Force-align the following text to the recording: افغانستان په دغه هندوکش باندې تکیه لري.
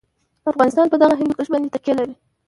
افغانستان 0.51 0.85
په 0.89 0.97
دغه 1.01 1.13
هندوکش 1.19 1.47
باندې 1.51 1.73
تکیه 1.75 1.93
لري. 1.99 2.15